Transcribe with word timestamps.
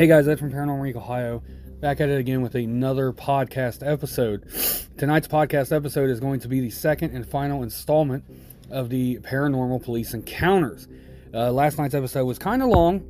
Hey 0.00 0.06
guys, 0.06 0.26
Ed 0.26 0.38
from 0.38 0.50
Paranormal 0.50 0.80
Week, 0.80 0.96
Ohio. 0.96 1.42
Back 1.78 2.00
at 2.00 2.08
it 2.08 2.18
again 2.18 2.40
with 2.40 2.54
another 2.54 3.12
podcast 3.12 3.86
episode. 3.86 4.48
Tonight's 4.96 5.28
podcast 5.28 5.76
episode 5.76 6.08
is 6.08 6.20
going 6.20 6.40
to 6.40 6.48
be 6.48 6.60
the 6.60 6.70
second 6.70 7.14
and 7.14 7.28
final 7.28 7.62
installment 7.62 8.24
of 8.70 8.88
the 8.88 9.18
Paranormal 9.18 9.82
Police 9.82 10.14
Encounters. 10.14 10.88
Uh, 11.34 11.52
last 11.52 11.76
night's 11.76 11.92
episode 11.92 12.24
was 12.24 12.38
kind 12.38 12.62
of 12.62 12.70
long, 12.70 13.04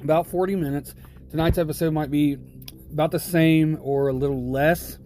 about 0.00 0.28
40 0.28 0.54
minutes. 0.54 0.94
Tonight's 1.30 1.58
episode 1.58 1.92
might 1.92 2.12
be 2.12 2.38
about 2.92 3.10
the 3.10 3.18
same 3.18 3.76
or 3.82 4.06
a 4.06 4.12
little 4.12 4.48
less, 4.52 4.98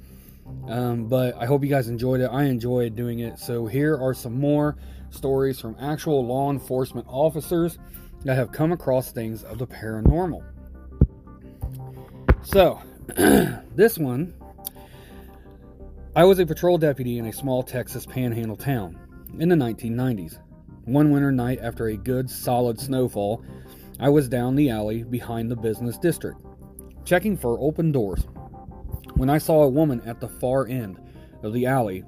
um, 0.68 1.08
but 1.08 1.34
I 1.34 1.46
hope 1.46 1.64
you 1.64 1.70
guys 1.70 1.88
enjoyed 1.88 2.20
it. 2.20 2.28
I 2.30 2.44
enjoyed 2.44 2.94
doing 2.94 3.20
it. 3.20 3.38
So, 3.38 3.64
here 3.64 3.96
are 3.96 4.12
some 4.12 4.38
more 4.38 4.76
stories 5.08 5.58
from 5.60 5.76
actual 5.80 6.26
law 6.26 6.50
enforcement 6.50 7.06
officers 7.08 7.78
that 8.26 8.34
have 8.34 8.52
come 8.52 8.70
across 8.70 9.12
things 9.12 9.44
of 9.44 9.56
the 9.56 9.66
paranormal. 9.66 10.44
So, 12.52 12.82
this 13.76 13.96
one 13.96 14.34
I 16.16 16.24
was 16.24 16.40
a 16.40 16.46
patrol 16.46 16.78
deputy 16.78 17.18
in 17.18 17.26
a 17.26 17.32
small 17.32 17.62
Texas 17.62 18.04
panhandle 18.04 18.56
town 18.56 18.98
in 19.38 19.48
the 19.48 19.54
1990s. 19.54 20.40
One 20.84 21.12
winter 21.12 21.30
night 21.30 21.60
after 21.62 21.86
a 21.86 21.96
good 21.96 22.28
solid 22.28 22.80
snowfall, 22.80 23.44
I 24.00 24.08
was 24.08 24.28
down 24.28 24.56
the 24.56 24.68
alley 24.68 25.04
behind 25.04 25.48
the 25.48 25.54
business 25.54 25.96
district, 25.96 26.44
checking 27.04 27.36
for 27.36 27.56
open 27.60 27.92
doors, 27.92 28.26
when 29.14 29.30
I 29.30 29.38
saw 29.38 29.62
a 29.62 29.68
woman 29.68 30.00
at 30.04 30.18
the 30.18 30.28
far 30.28 30.66
end 30.66 31.00
of 31.44 31.52
the 31.52 31.66
alley, 31.66 32.02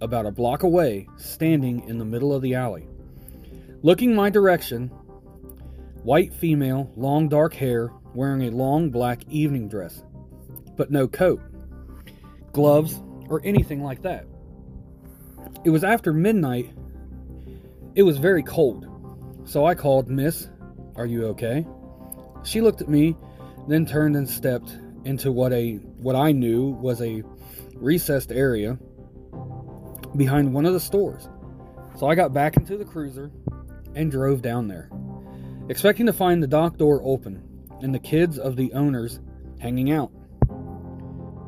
about 0.00 0.26
a 0.26 0.30
block 0.30 0.62
away, 0.62 1.08
standing 1.16 1.82
in 1.88 1.98
the 1.98 2.04
middle 2.04 2.32
of 2.32 2.42
the 2.42 2.54
alley. 2.54 2.86
Looking 3.82 4.14
my 4.14 4.30
direction, 4.30 4.92
white 6.04 6.32
female, 6.32 6.92
long 6.94 7.28
dark 7.28 7.52
hair, 7.52 7.90
wearing 8.14 8.42
a 8.42 8.50
long 8.50 8.90
black 8.90 9.22
evening 9.28 9.68
dress, 9.68 10.02
but 10.76 10.90
no 10.90 11.06
coat, 11.08 11.40
gloves, 12.52 13.00
or 13.28 13.40
anything 13.44 13.82
like 13.82 14.02
that. 14.02 14.26
It 15.64 15.70
was 15.70 15.84
after 15.84 16.12
midnight. 16.12 16.70
It 17.94 18.02
was 18.02 18.18
very 18.18 18.42
cold, 18.42 18.86
so 19.44 19.66
I 19.66 19.74
called, 19.74 20.08
Miss, 20.08 20.48
are 20.96 21.06
you 21.06 21.26
okay? 21.28 21.66
She 22.44 22.60
looked 22.60 22.80
at 22.80 22.88
me, 22.88 23.16
then 23.66 23.86
turned 23.86 24.16
and 24.16 24.28
stepped 24.28 24.76
into 25.04 25.32
what 25.32 25.52
a 25.52 25.74
what 26.00 26.16
I 26.16 26.32
knew 26.32 26.66
was 26.66 27.00
a 27.00 27.22
recessed 27.74 28.32
area 28.32 28.78
behind 30.16 30.52
one 30.52 30.66
of 30.66 30.72
the 30.72 30.80
stores. 30.80 31.28
So 31.96 32.08
I 32.08 32.14
got 32.14 32.32
back 32.32 32.56
into 32.56 32.76
the 32.76 32.84
cruiser 32.84 33.30
and 33.94 34.10
drove 34.10 34.42
down 34.42 34.68
there, 34.68 34.90
expecting 35.68 36.06
to 36.06 36.12
find 36.12 36.42
the 36.42 36.46
dock 36.46 36.76
door 36.76 37.00
open 37.04 37.42
and 37.82 37.94
the 37.94 37.98
kids 37.98 38.38
of 38.38 38.56
the 38.56 38.72
owners 38.72 39.20
hanging 39.60 39.90
out. 39.90 40.10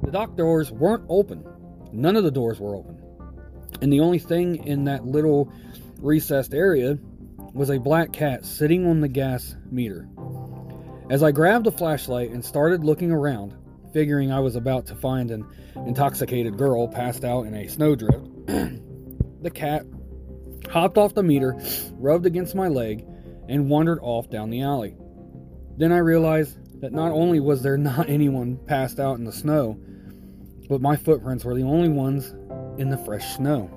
The 0.02 0.10
dock 0.10 0.36
doors 0.36 0.70
weren't 0.70 1.04
open. 1.08 1.44
None 1.92 2.16
of 2.16 2.24
the 2.24 2.30
doors 2.30 2.60
were 2.60 2.74
open. 2.74 2.98
And 3.82 3.92
the 3.92 4.00
only 4.00 4.18
thing 4.18 4.66
in 4.66 4.84
that 4.84 5.04
little 5.04 5.52
recessed 5.98 6.54
area 6.54 6.98
was 7.52 7.70
a 7.70 7.78
black 7.78 8.12
cat 8.12 8.44
sitting 8.44 8.86
on 8.86 9.00
the 9.00 9.08
gas 9.08 9.56
meter. 9.70 10.08
As 11.10 11.22
I 11.22 11.32
grabbed 11.32 11.66
a 11.66 11.72
flashlight 11.72 12.30
and 12.30 12.44
started 12.44 12.84
looking 12.84 13.10
around, 13.10 13.54
figuring 13.92 14.30
I 14.30 14.40
was 14.40 14.56
about 14.56 14.86
to 14.86 14.94
find 14.94 15.30
an 15.30 15.46
intoxicated 15.86 16.56
girl 16.56 16.86
passed 16.86 17.24
out 17.24 17.46
in 17.46 17.54
a 17.54 17.68
snowdrift, 17.68 18.46
the 19.42 19.50
cat 19.50 19.84
hopped 20.70 20.98
off 20.98 21.14
the 21.14 21.22
meter, 21.22 21.60
rubbed 21.94 22.26
against 22.26 22.54
my 22.54 22.68
leg, 22.68 23.04
and 23.48 23.68
wandered 23.68 23.98
off 24.02 24.30
down 24.30 24.50
the 24.50 24.62
alley. 24.62 24.96
Then 25.80 25.92
I 25.92 25.98
realized 25.98 26.82
that 26.82 26.92
not 26.92 27.10
only 27.10 27.40
was 27.40 27.62
there 27.62 27.78
not 27.78 28.08
anyone 28.10 28.58
passed 28.66 29.00
out 29.00 29.16
in 29.16 29.24
the 29.24 29.32
snow, 29.32 29.80
but 30.68 30.82
my 30.82 30.94
footprints 30.94 31.42
were 31.42 31.54
the 31.54 31.62
only 31.62 31.88
ones 31.88 32.34
in 32.78 32.90
the 32.90 32.98
fresh 32.98 33.36
snow. 33.36 33.70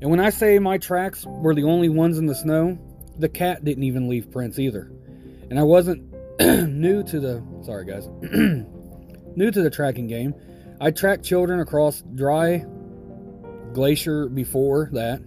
And 0.00 0.10
when 0.10 0.18
I 0.18 0.30
say 0.30 0.58
my 0.58 0.78
tracks 0.78 1.26
were 1.26 1.54
the 1.54 1.64
only 1.64 1.90
ones 1.90 2.16
in 2.16 2.24
the 2.24 2.34
snow, 2.34 2.78
the 3.18 3.28
cat 3.28 3.62
didn't 3.64 3.84
even 3.84 4.08
leave 4.08 4.30
prints 4.30 4.58
either. 4.58 4.90
And 5.50 5.58
I 5.58 5.62
wasn't 5.62 6.10
new 6.40 7.02
to 7.02 7.20
the 7.20 7.44
sorry 7.64 7.84
guys, 7.84 8.08
new 9.36 9.50
to 9.50 9.62
the 9.62 9.70
tracking 9.70 10.06
game. 10.06 10.34
I 10.80 10.90
tracked 10.90 11.22
children 11.22 11.60
across 11.60 12.02
dry 12.14 12.64
glacier 13.74 14.30
before 14.30 14.88
that. 14.92 15.20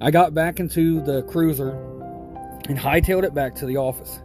I 0.00 0.12
got 0.12 0.32
back 0.32 0.60
into 0.60 1.00
the 1.00 1.22
cruiser 1.22 1.91
and 2.68 2.78
hightailed 2.78 3.24
it 3.24 3.34
back 3.34 3.54
to 3.56 3.66
the 3.66 3.76
office. 3.76 4.20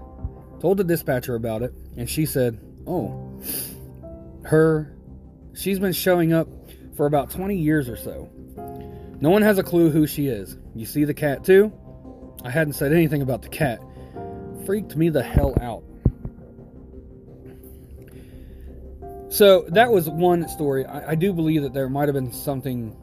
Told 0.59 0.77
the 0.77 0.83
dispatcher 0.83 1.35
about 1.35 1.61
it, 1.61 1.73
and 1.97 2.09
she 2.09 2.25
said, 2.25 2.59
"Oh, 2.87 3.41
her 4.43 4.97
she's 5.53 5.79
been 5.79 5.93
showing 5.93 6.33
up 6.33 6.47
for 6.95 7.05
about 7.05 7.29
20 7.29 7.57
years 7.57 7.89
or 7.89 7.97
so. 7.97 8.29
No 9.19 9.29
one 9.29 9.41
has 9.41 9.57
a 9.57 9.63
clue 9.63 9.89
who 9.89 10.07
she 10.07 10.27
is. 10.27 10.57
You 10.75 10.85
see 10.85 11.03
the 11.03 11.13
cat 11.13 11.43
too? 11.43 11.71
I 12.43 12.49
hadn't 12.49 12.73
said 12.73 12.93
anything 12.93 13.21
about 13.21 13.41
the 13.41 13.49
cat. 13.49 13.79
Freaked 14.65 14.95
me 14.95 15.09
the 15.09 15.23
hell 15.23 15.55
out. 15.61 15.83
So 19.29 19.65
that 19.69 19.91
was 19.91 20.09
one 20.09 20.47
story. 20.47 20.85
I, 20.85 21.11
I 21.11 21.15
do 21.15 21.33
believe 21.33 21.63
that 21.63 21.73
there 21.73 21.89
might 21.89 22.07
have 22.07 22.13
been 22.13 22.31
something 22.31 22.95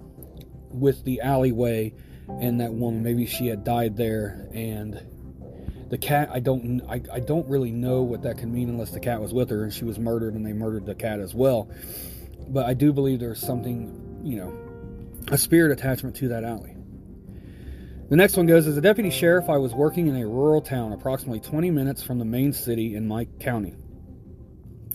with 0.71 1.05
the 1.05 1.21
alleyway 1.21 1.93
and 2.28 2.61
that 2.61 2.72
woman. 2.72 3.03
Maybe 3.03 3.27
she 3.27 3.47
had 3.47 3.65
died 3.65 3.97
there, 3.97 4.49
and 4.53 5.01
the 5.94 5.99
cat. 5.99 6.28
I 6.32 6.41
don't. 6.41 6.82
I, 6.88 7.00
I 7.12 7.21
don't 7.21 7.49
really 7.49 7.71
know 7.71 8.03
what 8.03 8.22
that 8.22 8.38
can 8.38 8.53
mean 8.53 8.69
unless 8.69 8.91
the 8.91 8.99
cat 8.99 9.21
was 9.21 9.32
with 9.32 9.49
her 9.50 9.62
and 9.62 9.72
she 9.72 9.84
was 9.84 9.97
murdered 9.97 10.34
and 10.34 10.44
they 10.44 10.53
murdered 10.53 10.87
the 10.87 10.94
cat 10.97 11.21
as 11.21 11.32
well. 11.32 11.71
But 12.49 12.66
I 12.66 12.75
do 12.75 12.93
believe 12.93 13.21
there's 13.21 13.41
something, 13.41 14.21
you 14.25 14.38
know, 14.38 14.53
a 15.31 15.38
spirit 15.38 15.71
attachment 15.71 16.16
to 16.16 16.28
that 16.28 16.43
alley. 16.43 16.77
The 18.09 18.16
next 18.16 18.37
one 18.37 18.47
goes 18.47 18.66
As 18.66 18.77
a 18.77 18.81
deputy 18.81 19.10
sheriff, 19.10 19.49
I 19.49 19.56
was 19.56 19.72
working 19.72 20.09
in 20.09 20.16
a 20.16 20.27
rural 20.27 20.60
town 20.60 20.93
approximately 20.93 21.38
20 21.38 21.71
minutes 21.71 22.03
from 22.03 22.19
the 22.19 22.25
main 22.25 22.53
city 22.53 22.97
in 22.97 23.06
my 23.06 23.27
county. 23.38 23.77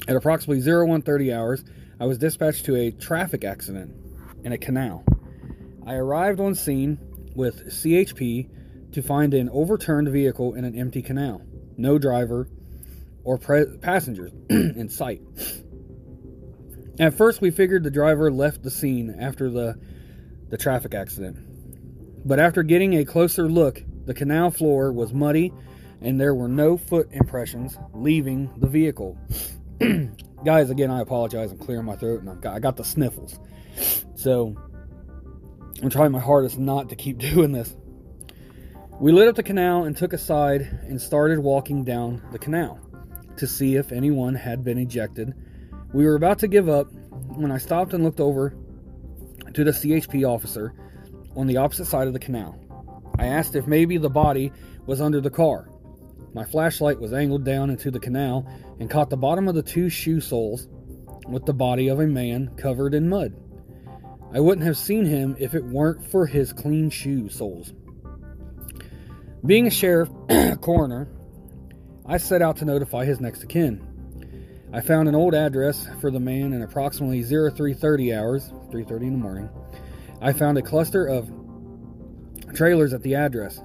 At 0.10 0.18
approximately 0.18 0.60
0130 0.60 1.34
hours, 1.34 1.64
I 2.02 2.08
was 2.08 2.18
dispatched 2.18 2.66
to 2.66 2.76
a 2.76 2.92
traffic 2.92 3.46
accident 3.46 3.96
in 4.44 4.52
a 4.52 4.58
canal. 4.58 5.06
I 5.88 5.94
arrived 5.94 6.42
on 6.42 6.56
scene 6.56 7.00
with 7.36 7.68
CHP 7.68 8.50
to 8.94 9.02
find 9.02 9.34
an 9.34 9.50
overturned 9.50 10.10
vehicle 10.10 10.54
in 10.56 10.66
an 10.66 10.78
empty 10.78 11.02
canal. 11.02 11.42
No 11.78 11.98
driver 11.98 12.50
or 13.24 13.38
pre- 13.38 13.78
passengers 13.78 14.32
in 14.50 14.90
sight. 14.90 15.22
At 17.00 17.14
first, 17.14 17.40
we 17.40 17.52
figured 17.52 17.84
the 17.84 17.92
driver 17.92 18.32
left 18.32 18.64
the 18.64 18.72
scene 18.72 19.16
after 19.20 19.50
the, 19.50 19.80
the 20.50 20.58
traffic 20.58 20.94
accident. 20.94 21.38
But 22.28 22.40
after 22.40 22.64
getting 22.64 22.96
a 22.96 23.06
closer 23.06 23.48
look, 23.48 23.82
the 24.06 24.14
canal 24.14 24.52
floor 24.52 24.92
was 24.92 25.14
muddy 25.14 25.54
and 26.02 26.20
there 26.20 26.34
were 26.34 26.48
no 26.48 26.78
foot 26.78 27.10
impressions 27.12 27.78
leaving 27.94 28.52
the 28.58 28.68
vehicle. 28.68 29.18
Guys, 30.46 30.70
again, 30.70 30.92
I 30.92 31.02
apologize. 31.02 31.52
I'm 31.52 31.58
clearing 31.58 31.86
my 31.86 31.96
throat 31.96 32.22
and 32.22 32.30
I've 32.30 32.42
got, 32.42 32.56
I 32.56 32.60
got 32.60 32.76
the 32.76 32.84
sniffles. 32.84 33.40
So 34.16 34.56
I'm 35.82 35.90
trying 35.90 36.12
my 36.12 36.20
hardest 36.20 36.58
not 36.58 36.90
to 36.90 36.96
keep 36.96 37.18
doing 37.20 37.52
this. 37.52 37.76
We 39.00 39.14
lit 39.14 39.30
up 39.30 39.36
the 39.36 39.44
canal 39.44 39.86
and 39.86 39.96
took 39.96 40.12
a 40.12 40.18
side 40.18 40.62
and 40.84 41.02
started 41.02 41.40
walking 41.40 41.86
down 41.86 42.22
the 42.34 42.38
canal 42.38 42.82
to 43.38 43.48
see 43.48 43.78
if 43.78 43.94
anyone 43.94 44.36
had 44.36 44.66
been 44.66 44.78
ejected. 44.78 45.34
We 45.94 46.04
were 46.04 46.16
about 46.16 46.40
to 46.40 46.50
give 46.50 46.68
up 46.68 46.88
when 47.30 47.50
I 47.50 47.60
stopped 47.60 47.94
and 47.94 48.04
looked 48.04 48.20
over 48.20 48.58
to 49.54 49.64
the 49.64 49.72
CHP 49.72 50.28
officer 50.28 50.74
on 51.38 51.48
the 51.48 51.56
opposite 51.56 51.86
side 51.86 52.08
of 52.08 52.14
the 52.14 52.20
canal. 52.20 52.60
I 53.18 53.28
asked 53.28 53.56
if 53.56 53.68
maybe 53.68 53.98
the 53.98 54.10
body 54.10 54.52
was 54.86 55.00
under 55.00 55.22
the 55.22 55.30
car. 55.30 55.70
My 56.34 56.44
flashlight 56.44 57.00
was 57.00 57.14
angled 57.14 57.46
down 57.46 57.70
into 57.70 57.92
the 57.92 58.02
canal 58.02 58.46
and 58.82 58.90
caught 58.90 59.10
the 59.10 59.16
bottom 59.16 59.48
of 59.48 59.56
the 59.56 59.64
two 59.64 59.90
shoe 59.90 60.20
soles 60.20 60.68
with 61.26 61.46
the 61.46 61.54
body 61.54 61.88
of 61.88 62.02
a 62.02 62.08
man 62.08 62.50
covered 62.58 62.94
in 62.94 63.08
mud. 63.08 63.34
I 64.34 64.42
wouldn't 64.42 64.68
have 64.68 64.78
seen 64.78 65.06
him 65.06 65.38
if 65.40 65.56
it 65.56 65.64
weren't 65.64 66.06
for 66.06 66.26
his 66.26 66.52
clean 66.52 66.90
shoe 66.90 67.30
soles. 67.30 67.74
Being 69.46 69.68
a 69.68 69.72
sheriff 69.72 70.10
coroner, 70.62 71.08
I 72.06 72.18
set 72.18 72.42
out 72.42 72.58
to 72.58 72.66
notify 72.66 73.06
his 73.06 73.22
next 73.22 73.44
of 73.44 73.48
kin. 73.48 73.86
I 74.74 74.82
found 74.82 75.08
an 75.08 75.16
old 75.16 75.34
address 75.34 75.88
for 76.02 76.12
the 76.12 76.20
man 76.20 76.52
in 76.52 76.62
approximately 76.62 77.24
0330 77.24 78.14
hours, 78.14 78.52
3:30 78.70 79.02
in 79.04 79.12
the 79.14 79.18
morning. 79.18 79.50
I 80.22 80.34
found 80.34 80.58
a 80.58 80.62
cluster 80.62 81.06
of 81.06 81.32
trailers 82.54 82.94
at 82.94 83.02
the 83.02 83.16
address. 83.16 83.62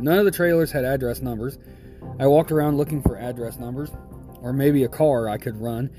None 0.00 0.18
of 0.18 0.24
the 0.24 0.32
trailers 0.32 0.72
had 0.72 0.84
address 0.84 1.22
numbers. 1.22 1.56
I 2.18 2.26
walked 2.26 2.50
around 2.50 2.76
looking 2.76 3.00
for 3.00 3.16
address 3.16 3.58
numbers 3.60 3.92
or 4.40 4.52
maybe 4.52 4.82
a 4.82 4.88
car 4.88 5.28
I 5.28 5.38
could 5.38 5.56
run 5.56 5.90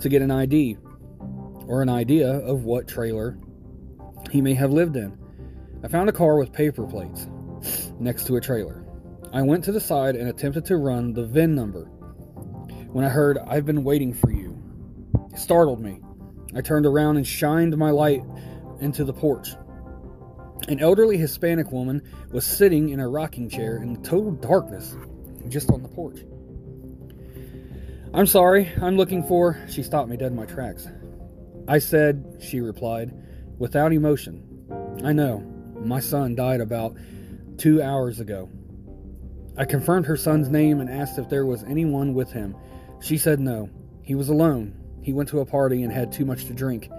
to 0.00 0.08
get 0.08 0.22
an 0.22 0.32
ID 0.32 0.76
or 1.68 1.82
an 1.82 1.88
idea 1.88 2.28
of 2.28 2.64
what 2.64 2.88
trailer 2.88 3.38
he 4.32 4.40
may 4.40 4.54
have 4.54 4.72
lived 4.72 4.96
in. 4.96 5.16
I 5.84 5.88
found 5.88 6.08
a 6.08 6.12
car 6.12 6.36
with 6.36 6.52
paper 6.52 6.84
plates 6.84 7.28
next 7.98 8.26
to 8.26 8.36
a 8.36 8.40
trailer. 8.40 8.84
I 9.32 9.42
went 9.42 9.64
to 9.64 9.72
the 9.72 9.80
side 9.80 10.16
and 10.16 10.28
attempted 10.28 10.64
to 10.66 10.76
run 10.76 11.12
the 11.12 11.24
VIN 11.24 11.54
number 11.54 11.90
when 12.92 13.06
I 13.06 13.08
heard, 13.08 13.38
I've 13.38 13.64
been 13.64 13.84
waiting 13.84 14.12
for 14.12 14.30
you. 14.30 14.62
It 15.32 15.38
startled 15.38 15.80
me. 15.80 16.00
I 16.54 16.60
turned 16.60 16.84
around 16.84 17.16
and 17.16 17.26
shined 17.26 17.74
my 17.78 17.90
light 17.90 18.22
into 18.80 19.04
the 19.04 19.14
porch. 19.14 19.54
An 20.68 20.78
elderly 20.78 21.16
Hispanic 21.16 21.72
woman 21.72 22.02
was 22.30 22.44
sitting 22.44 22.90
in 22.90 23.00
a 23.00 23.08
rocking 23.08 23.48
chair 23.48 23.78
in 23.78 24.02
total 24.02 24.32
darkness 24.32 24.94
just 25.48 25.70
on 25.70 25.82
the 25.82 25.88
porch. 25.88 26.18
I'm 28.12 28.26
sorry, 28.26 28.70
I'm 28.82 28.98
looking 28.98 29.22
for. 29.22 29.58
She 29.70 29.82
stopped 29.82 30.10
me 30.10 30.18
dead 30.18 30.32
in 30.32 30.36
my 30.36 30.44
tracks. 30.44 30.86
I 31.66 31.78
said, 31.78 32.40
she 32.42 32.60
replied, 32.60 33.14
without 33.58 33.94
emotion. 33.94 34.98
I 35.02 35.14
know, 35.14 35.38
my 35.82 36.00
son 36.00 36.34
died 36.34 36.60
about 36.60 36.94
two 37.62 37.80
hours 37.80 38.18
ago. 38.18 38.50
I 39.56 39.66
confirmed 39.66 40.06
her 40.06 40.16
son's 40.16 40.48
name 40.48 40.80
and 40.80 40.90
asked 40.90 41.16
if 41.16 41.28
there 41.28 41.46
was 41.46 41.62
anyone 41.62 42.12
with 42.12 42.32
him. 42.32 42.56
She 43.00 43.16
said 43.16 43.38
no. 43.38 43.70
He 44.02 44.16
was 44.16 44.28
alone. 44.28 44.74
He 45.00 45.12
went 45.12 45.28
to 45.28 45.38
a 45.38 45.46
party 45.46 45.84
and 45.84 45.92
had 45.92 46.10
too 46.10 46.24
much 46.24 46.46
to 46.46 46.54
drink. 46.54 46.90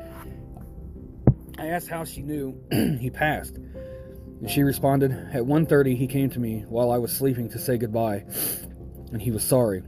I 1.60 1.68
asked 1.68 1.90
how 1.90 2.06
she 2.06 2.22
knew 2.22 2.58
he 3.02 3.10
passed. 3.10 3.58
And 3.58 4.50
she 4.50 4.64
responded, 4.64 5.12
At 5.12 5.44
1:30 5.44 5.98
he 5.98 6.08
came 6.08 6.30
to 6.30 6.40
me 6.40 6.64
while 6.70 6.92
I 6.92 6.98
was 6.98 7.12
sleeping 7.12 7.50
to 7.50 7.60
say 7.60 7.78
goodbye, 7.78 8.24
and 9.12 9.22
he 9.22 9.32
was 9.32 9.44
sorry. 9.44 9.84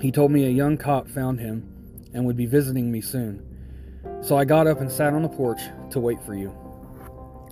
He 0.00 0.10
told 0.10 0.30
me 0.30 0.46
a 0.46 0.50
young 0.50 0.78
cop 0.78 1.06
found 1.06 1.38
him 1.38 1.68
and 2.14 2.24
would 2.24 2.36
be 2.38 2.46
visiting 2.46 2.90
me 2.90 3.02
soon. 3.02 3.42
So 4.22 4.38
I 4.38 4.46
got 4.46 4.66
up 4.66 4.80
and 4.80 4.90
sat 4.90 5.12
on 5.12 5.20
the 5.20 5.28
porch 5.28 5.60
to 5.90 6.00
wait 6.00 6.22
for 6.24 6.34
you. 6.34 6.50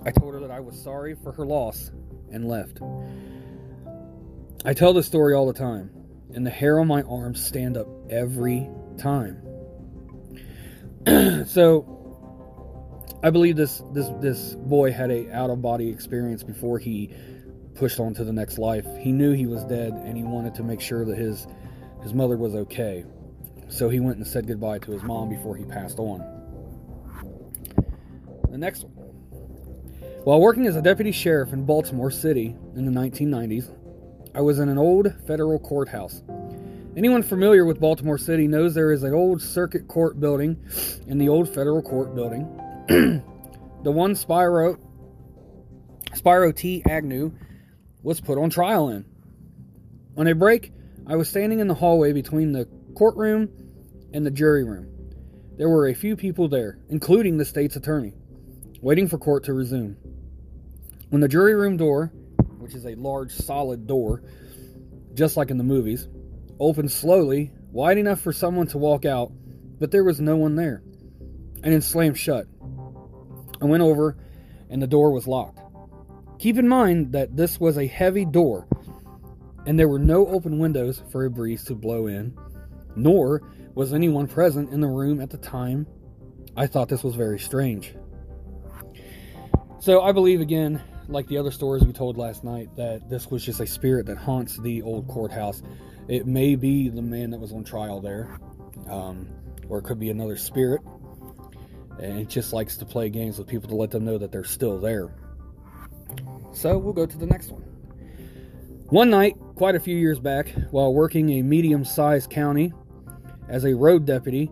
I 0.07 0.09
told 0.09 0.33
her 0.33 0.34
I 0.55 0.61
was 0.61 0.81
sorry 0.81 1.15
for 1.15 1.33
her 1.33 1.45
loss 1.45 1.91
and 2.31 2.47
left. 2.47 2.79
I 4.63 4.73
tell 4.73 4.93
this 4.93 5.05
story 5.05 5.33
all 5.33 5.47
the 5.47 5.59
time, 5.59 5.89
and 6.33 6.45
the 6.45 6.49
hair 6.49 6.79
on 6.79 6.87
my 6.87 7.01
arms 7.01 7.45
stand 7.45 7.75
up 7.75 7.89
every 8.09 8.69
time. 8.97 9.41
so 11.45 13.19
I 13.21 13.31
believe 13.31 13.57
this 13.57 13.83
this 13.91 14.07
this 14.21 14.55
boy 14.55 14.93
had 14.93 15.11
a 15.11 15.29
out 15.33 15.49
of 15.49 15.61
body 15.61 15.89
experience 15.89 16.41
before 16.41 16.79
he 16.79 17.13
pushed 17.73 17.99
on 17.99 18.13
to 18.13 18.23
the 18.23 18.31
next 18.31 18.57
life. 18.57 18.87
He 18.97 19.11
knew 19.11 19.33
he 19.33 19.47
was 19.47 19.65
dead 19.65 19.91
and 19.91 20.15
he 20.15 20.23
wanted 20.23 20.55
to 20.55 20.63
make 20.63 20.79
sure 20.79 21.03
that 21.03 21.17
his 21.17 21.47
his 22.01 22.13
mother 22.13 22.37
was 22.37 22.55
okay. 22.55 23.03
So 23.67 23.89
he 23.89 23.99
went 23.99 24.19
and 24.19 24.25
said 24.25 24.47
goodbye 24.47 24.79
to 24.79 24.91
his 24.93 25.03
mom 25.03 25.27
before 25.27 25.57
he 25.57 25.65
passed 25.65 25.99
on. 25.99 26.23
The 28.49 28.57
next 28.57 28.85
one. 28.85 28.94
While 30.25 30.41
working 30.41 30.65
as 30.65 30.75
a 30.75 30.81
deputy 30.81 31.11
sheriff 31.11 31.53
in 31.53 31.65
Baltimore 31.65 32.09
City 32.09 32.55
in 32.75 32.91
the 32.91 32.91
1990s, 32.91 33.69
I 34.33 34.41
was 34.41 34.57
in 34.57 34.69
an 34.69 34.77
old 34.79 35.13
federal 35.27 35.59
courthouse. 35.59 36.23
Anyone 36.97 37.21
familiar 37.21 37.63
with 37.63 37.79
Baltimore 37.79 38.17
City 38.17 38.47
knows 38.47 38.73
there 38.73 38.91
is 38.91 39.03
an 39.03 39.13
old 39.13 39.39
circuit 39.39 39.87
court 39.87 40.19
building 40.19 40.57
in 41.05 41.19
the 41.19 41.29
old 41.29 41.53
federal 41.53 41.83
court 41.83 42.15
building. 42.15 42.43
the 43.83 43.91
one 43.91 44.15
Spiro 44.15 44.79
Spiro 46.15 46.51
T. 46.51 46.81
Agnew 46.89 47.31
was 48.01 48.19
put 48.19 48.39
on 48.39 48.49
trial 48.49 48.89
in. 48.89 49.05
On 50.17 50.25
a 50.25 50.33
break, 50.33 50.71
I 51.05 51.17
was 51.17 51.29
standing 51.29 51.59
in 51.59 51.67
the 51.67 51.75
hallway 51.75 52.13
between 52.13 52.51
the 52.51 52.67
courtroom 52.97 53.47
and 54.11 54.25
the 54.25 54.31
jury 54.31 54.63
room. 54.63 54.87
There 55.59 55.69
were 55.69 55.87
a 55.87 55.93
few 55.93 56.15
people 56.15 56.47
there, 56.47 56.79
including 56.89 57.37
the 57.37 57.45
state's 57.45 57.75
attorney, 57.75 58.13
waiting 58.81 59.07
for 59.07 59.19
court 59.19 59.43
to 59.43 59.53
resume. 59.53 59.97
When 61.15 61.21
the 61.21 61.29
jury 61.29 61.55
room 61.55 61.77
door, 61.77 62.07
which 62.57 62.75
is 62.75 62.85
a 62.85 62.93
large 62.95 63.31
solid 63.31 63.87
door, 63.87 64.21
just 65.13 65.37
like 65.37 65.49
in 65.49 65.57
the 65.57 65.63
movies, 65.63 66.09
opened 66.59 66.91
slowly, 66.91 67.53
wide 67.71 67.97
enough 67.97 68.19
for 68.19 68.33
someone 68.33 68.67
to 68.67 68.77
walk 68.77 69.05
out, 69.05 69.31
but 69.79 69.91
there 69.91 70.03
was 70.03 70.19
no 70.19 70.35
one 70.35 70.57
there, 70.57 70.83
and 71.63 71.71
then 71.71 71.81
slammed 71.81 72.17
shut. 72.17 72.47
I 73.61 73.65
went 73.65 73.81
over, 73.81 74.17
and 74.69 74.81
the 74.81 74.87
door 74.87 75.11
was 75.11 75.25
locked. 75.25 75.61
Keep 76.37 76.57
in 76.57 76.67
mind 76.67 77.13
that 77.13 77.37
this 77.37 77.61
was 77.61 77.77
a 77.77 77.87
heavy 77.87 78.25
door, 78.25 78.67
and 79.65 79.79
there 79.79 79.87
were 79.87 79.99
no 79.99 80.27
open 80.27 80.59
windows 80.59 81.01
for 81.13 81.23
a 81.23 81.29
breeze 81.29 81.63
to 81.63 81.75
blow 81.75 82.07
in, 82.07 82.37
nor 82.97 83.41
was 83.73 83.93
anyone 83.93 84.27
present 84.27 84.69
in 84.69 84.81
the 84.81 84.89
room 84.89 85.21
at 85.21 85.29
the 85.29 85.37
time. 85.37 85.87
I 86.57 86.67
thought 86.67 86.89
this 86.89 87.05
was 87.05 87.15
very 87.15 87.39
strange. 87.39 87.95
So 89.79 90.01
I 90.01 90.11
believe 90.11 90.41
again, 90.41 90.81
like 91.07 91.27
the 91.27 91.37
other 91.37 91.51
stories 91.51 91.83
we 91.83 91.93
told 91.93 92.17
last 92.17 92.43
night, 92.43 92.75
that 92.75 93.09
this 93.09 93.29
was 93.29 93.43
just 93.43 93.59
a 93.59 93.67
spirit 93.67 94.05
that 94.07 94.17
haunts 94.17 94.57
the 94.57 94.81
old 94.81 95.07
courthouse. 95.07 95.61
It 96.07 96.25
may 96.25 96.55
be 96.55 96.89
the 96.89 97.01
man 97.01 97.31
that 97.31 97.39
was 97.39 97.51
on 97.51 97.63
trial 97.63 98.01
there, 98.01 98.39
um, 98.89 99.27
or 99.69 99.79
it 99.79 99.83
could 99.83 99.99
be 99.99 100.09
another 100.09 100.37
spirit. 100.37 100.81
And 101.99 102.19
it 102.19 102.27
just 102.27 102.53
likes 102.53 102.77
to 102.77 102.85
play 102.85 103.09
games 103.09 103.37
with 103.37 103.47
people 103.47 103.69
to 103.69 103.75
let 103.75 103.91
them 103.91 104.03
know 104.03 104.17
that 104.17 104.31
they're 104.31 104.43
still 104.43 104.79
there. 104.79 105.13
So 106.51 106.77
we'll 106.77 106.93
go 106.93 107.05
to 107.05 107.17
the 107.17 107.25
next 107.25 107.51
one. 107.51 107.61
One 108.89 109.09
night, 109.09 109.35
quite 109.55 109.75
a 109.75 109.79
few 109.79 109.97
years 109.97 110.19
back, 110.19 110.49
while 110.71 110.93
working 110.93 111.29
a 111.31 111.41
medium 111.41 111.83
sized 111.83 112.29
county 112.29 112.73
as 113.49 113.65
a 113.65 113.73
road 113.73 114.05
deputy, 114.05 114.51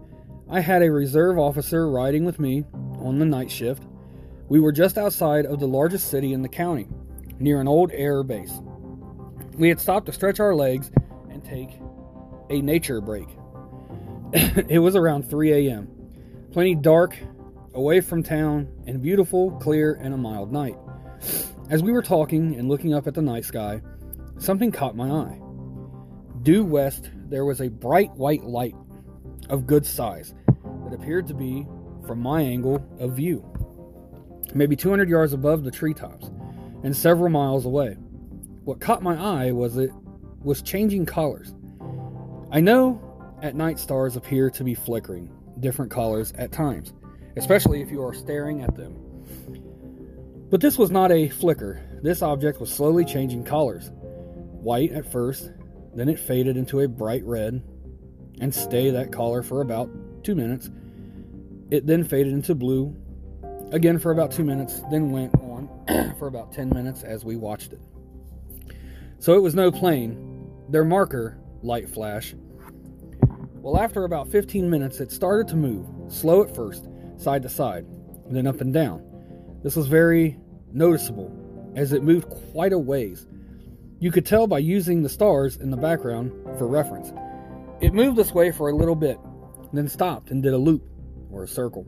I 0.49 0.59
had 0.59 0.81
a 0.81 0.91
reserve 0.91 1.37
officer 1.37 1.89
riding 1.89 2.25
with 2.25 2.39
me 2.39 2.63
on 2.99 3.19
the 3.19 3.25
night 3.25 3.51
shift. 3.51 3.83
We 4.49 4.59
were 4.59 4.71
just 4.71 4.97
outside 4.97 5.45
of 5.45 5.59
the 5.59 5.67
largest 5.67 6.09
city 6.09 6.33
in 6.33 6.41
the 6.41 6.49
county, 6.49 6.87
near 7.39 7.61
an 7.61 7.67
old 7.67 7.91
air 7.91 8.23
base. 8.23 8.59
We 9.57 9.69
had 9.69 9.79
stopped 9.79 10.07
to 10.07 10.11
stretch 10.11 10.39
our 10.39 10.55
legs 10.55 10.91
and 11.29 11.43
take 11.43 11.69
a 12.49 12.61
nature 12.61 13.01
break. 13.01 13.27
it 14.33 14.79
was 14.79 14.95
around 14.95 15.29
3 15.29 15.69
a.m., 15.69 15.87
plenty 16.51 16.75
dark, 16.75 17.17
away 17.73 18.01
from 18.01 18.23
town, 18.23 18.67
and 18.85 19.01
beautiful, 19.01 19.51
clear, 19.59 19.93
and 19.93 20.13
a 20.13 20.17
mild 20.17 20.51
night. 20.51 20.75
As 21.69 21.81
we 21.81 21.91
were 21.91 22.01
talking 22.01 22.55
and 22.55 22.67
looking 22.67 22.93
up 22.93 23.07
at 23.07 23.13
the 23.13 23.21
night 23.21 23.45
sky, 23.45 23.81
something 24.37 24.71
caught 24.71 24.95
my 24.95 25.09
eye. 25.09 25.39
Due 26.41 26.65
west, 26.65 27.09
there 27.29 27.45
was 27.45 27.61
a 27.61 27.69
bright 27.69 28.11
white 28.15 28.43
light 28.43 28.75
of 29.49 29.65
good 29.65 29.85
size 29.85 30.33
that 30.83 30.93
appeared 30.93 31.27
to 31.27 31.33
be, 31.33 31.65
from 32.05 32.19
my 32.19 32.41
angle 32.41 32.85
of 32.99 33.15
view, 33.15 33.45
maybe 34.55 34.75
200 34.75 35.09
yards 35.09 35.33
above 35.33 35.63
the 35.63 35.71
treetops 35.71 36.29
and 36.83 36.95
several 36.95 37.29
miles 37.29 37.65
away. 37.65 37.93
What 38.63 38.79
caught 38.79 39.03
my 39.03 39.15
eye 39.15 39.51
was 39.51 39.77
it 39.77 39.91
was 40.41 40.61
changing 40.61 41.05
colors. 41.05 41.53
I 42.51 42.59
know 42.59 43.01
at 43.41 43.55
night 43.55 43.79
stars 43.79 44.15
appear 44.15 44.49
to 44.51 44.63
be 44.63 44.73
flickering 44.73 45.29
different 45.59 45.91
colors 45.91 46.33
at 46.37 46.51
times, 46.51 46.93
especially 47.35 47.81
if 47.81 47.91
you 47.91 48.03
are 48.03 48.13
staring 48.13 48.61
at 48.61 48.75
them. 48.75 48.95
But 50.49 50.61
this 50.61 50.77
was 50.77 50.91
not 50.91 51.11
a 51.11 51.29
flicker. 51.29 51.81
This 52.03 52.21
object 52.21 52.59
was 52.59 52.71
slowly 52.71 53.05
changing 53.05 53.43
colors. 53.43 53.89
White 53.93 54.91
at 54.91 55.11
first, 55.11 55.51
then 55.95 56.09
it 56.09 56.19
faded 56.19 56.57
into 56.57 56.81
a 56.81 56.87
bright 56.87 57.23
red, 57.25 57.63
and 58.39 58.53
stayed 58.53 58.91
that 58.91 59.11
color 59.11 59.43
for 59.43 59.61
about 59.61 59.89
two 60.23 60.35
minutes. 60.35 60.69
It 61.69 61.85
then 61.85 62.03
faded 62.03 62.33
into 62.33 62.55
blue, 62.55 62.95
again 63.73 63.97
for 63.97 64.11
about 64.11 64.31
two 64.31 64.43
minutes, 64.45 64.81
then 64.91 65.09
went 65.09 65.33
on 65.35 66.15
for 66.19 66.27
about 66.27 66.53
10 66.53 66.69
minutes 66.69 67.03
as 67.03 67.25
we 67.25 67.35
watched 67.35 67.73
it. 67.73 67.81
So 69.19 69.33
it 69.33 69.41
was 69.41 69.55
no 69.55 69.71
plane, 69.71 70.47
their 70.69 70.85
marker 70.85 71.37
light 71.61 71.89
flash. 71.89 72.35
Well, 73.55 73.77
after 73.77 74.03
about 74.03 74.29
15 74.29 74.69
minutes, 74.69 74.99
it 74.99 75.11
started 75.11 75.47
to 75.49 75.55
move, 75.55 75.87
slow 76.11 76.43
at 76.43 76.55
first, 76.55 76.87
side 77.17 77.43
to 77.43 77.49
side, 77.49 77.85
then 78.29 78.47
up 78.47 78.61
and 78.61 78.73
down. 78.73 79.01
This 79.63 79.75
was 79.75 79.87
very 79.87 80.37
noticeable 80.71 81.31
as 81.75 81.93
it 81.93 82.03
moved 82.03 82.29
quite 82.51 82.73
a 82.73 82.79
ways. 82.79 83.25
You 83.99 84.11
could 84.11 84.25
tell 84.25 84.45
by 84.47 84.59
using 84.59 85.01
the 85.01 85.09
stars 85.09 85.55
in 85.55 85.71
the 85.71 85.77
background 85.77 86.31
for 86.57 86.67
reference. 86.67 87.11
It 87.81 87.93
moved 87.93 88.17
this 88.17 88.33
way 88.33 88.51
for 88.51 88.69
a 88.69 88.75
little 88.75 88.95
bit, 88.95 89.17
then 89.71 89.87
stopped 89.87 90.29
and 90.29 90.43
did 90.43 90.53
a 90.53 90.57
loop 90.57 90.83
or 91.31 91.43
a 91.43 91.47
circle, 91.47 91.87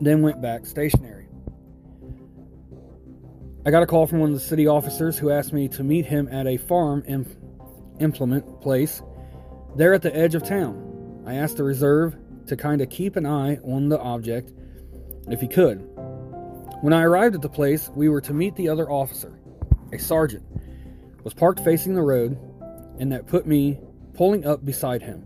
then 0.00 0.22
went 0.22 0.40
back 0.42 0.66
stationary. 0.66 1.28
I 3.64 3.70
got 3.70 3.82
a 3.82 3.86
call 3.86 4.06
from 4.06 4.18
one 4.18 4.30
of 4.30 4.34
the 4.34 4.44
city 4.44 4.66
officers 4.66 5.16
who 5.16 5.30
asked 5.30 5.52
me 5.52 5.68
to 5.68 5.84
meet 5.84 6.04
him 6.04 6.28
at 6.28 6.46
a 6.46 6.56
farm 6.56 7.04
implement 8.00 8.60
place 8.60 9.02
there 9.76 9.94
at 9.94 10.02
the 10.02 10.14
edge 10.14 10.34
of 10.34 10.42
town. 10.42 11.22
I 11.26 11.34
asked 11.34 11.58
the 11.58 11.64
reserve 11.64 12.16
to 12.48 12.56
kind 12.56 12.80
of 12.80 12.90
keep 12.90 13.14
an 13.14 13.24
eye 13.24 13.58
on 13.58 13.88
the 13.88 14.00
object 14.00 14.52
if 15.28 15.40
he 15.40 15.46
could. 15.46 15.76
When 16.80 16.92
I 16.92 17.04
arrived 17.04 17.36
at 17.36 17.42
the 17.42 17.48
place, 17.48 17.88
we 17.94 18.08
were 18.08 18.20
to 18.22 18.34
meet 18.34 18.56
the 18.56 18.68
other 18.68 18.90
officer, 18.90 19.38
a 19.92 19.98
sergeant, 19.98 20.44
was 21.22 21.32
parked 21.32 21.60
facing 21.60 21.94
the 21.94 22.02
road, 22.02 22.36
and 22.98 23.12
that 23.12 23.28
put 23.28 23.46
me 23.46 23.78
pulling 24.14 24.44
up 24.44 24.64
beside 24.64 25.00
him. 25.00 25.24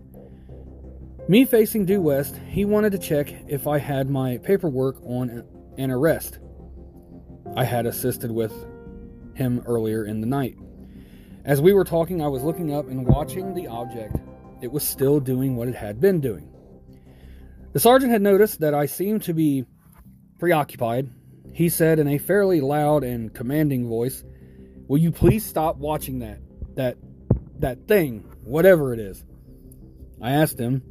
Me 1.29 1.43
facing 1.43 1.83
due 1.83 1.99
west, 1.99 2.39
he 2.47 2.63
wanted 2.63 2.93
to 2.93 2.97
check 2.97 3.33
if 3.49 3.67
I 3.67 3.79
had 3.79 4.09
my 4.09 4.37
paperwork 4.37 4.95
on 5.03 5.43
an 5.77 5.91
arrest 5.91 6.39
I 7.53 7.65
had 7.65 7.85
assisted 7.85 8.31
with 8.31 8.53
him 9.33 9.61
earlier 9.65 10.05
in 10.05 10.21
the 10.21 10.27
night. 10.27 10.55
As 11.43 11.61
we 11.61 11.73
were 11.73 11.83
talking, 11.83 12.21
I 12.21 12.29
was 12.29 12.43
looking 12.43 12.73
up 12.73 12.87
and 12.87 13.05
watching 13.05 13.53
the 13.53 13.67
object. 13.67 14.15
It 14.61 14.71
was 14.71 14.83
still 14.83 15.19
doing 15.19 15.57
what 15.57 15.67
it 15.67 15.75
had 15.75 15.99
been 15.99 16.21
doing. 16.21 16.47
The 17.73 17.79
sergeant 17.81 18.11
had 18.11 18.21
noticed 18.21 18.61
that 18.61 18.73
I 18.73 18.85
seemed 18.85 19.23
to 19.23 19.33
be 19.33 19.65
preoccupied. 20.39 21.09
He 21.51 21.67
said 21.67 21.99
in 21.99 22.07
a 22.07 22.19
fairly 22.19 22.61
loud 22.61 23.03
and 23.03 23.33
commanding 23.33 23.87
voice, 23.87 24.23
"Will 24.87 24.97
you 24.97 25.11
please 25.11 25.45
stop 25.45 25.77
watching 25.77 26.19
that 26.19 26.39
that 26.75 26.97
that 27.59 27.85
thing, 27.85 28.23
whatever 28.45 28.93
it 28.93 28.99
is?" 29.01 29.25
I 30.21 30.31
asked 30.31 30.59
him, 30.59 30.81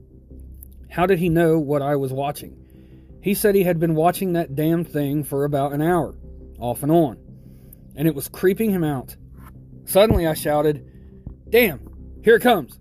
"How 0.97 1.07
did 1.07 1.19
he 1.19 1.29
know 1.29 1.59
what 1.59 1.83
I 1.83 1.97
was 1.97 2.13
watching?" 2.13 2.57
He 3.21 3.35
said 3.35 3.55
he 3.55 3.65
had 3.65 3.79
been 3.79 3.95
watching 3.95 4.33
that 4.33 4.55
damn 4.55 4.83
thing 4.83 5.25
for 5.25 5.45
about 5.45 5.73
an 5.73 5.83
hour, 5.83 6.15
off 6.59 6.83
and 6.83 6.91
on, 6.91 7.19
and 7.95 8.09
it 8.09 8.15
was 8.15 8.29
creeping 8.29 8.71
him 8.71 8.83
out. 8.83 9.15
Suddenly 9.85 10.27
I 10.27 10.35
shouted, 10.35 10.85
Damn, 11.49 11.81
here 12.23 12.37
it 12.37 12.43
comes! 12.43 12.81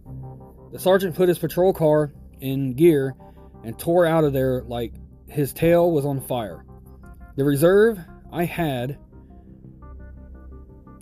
The 0.72 0.80
sergeant 0.80 1.16
put 1.16 1.30
his 1.30 1.40
patrol 1.40 1.74
car 1.74 2.14
in 2.42 2.74
gear 2.74 3.16
and 3.64 3.78
tore 3.78 4.06
out 4.06 4.24
of 4.24 4.34
there 4.34 4.64
like 4.64 4.94
his 5.28 5.52
tail 5.52 5.92
was 5.92 6.06
on 6.06 6.22
fire. 6.22 6.66
The 7.36 7.44
reserve 7.44 8.00
I 8.32 8.46
had 8.46 8.98